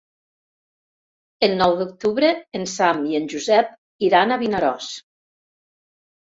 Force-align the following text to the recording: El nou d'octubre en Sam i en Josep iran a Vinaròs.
El 1.47 1.53
nou 1.59 1.73
d'octubre 1.81 2.31
en 2.61 2.65
Sam 2.71 3.03
i 3.11 3.19
en 3.19 3.29
Josep 3.35 3.77
iran 4.09 4.35
a 4.37 4.41
Vinaròs. 4.45 4.91